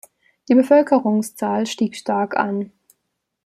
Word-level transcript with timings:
Die 0.49 0.55
Bevölkerungszahl 0.55 1.67
stieg 1.67 1.95
stark 1.95 2.35
an. 2.35 2.71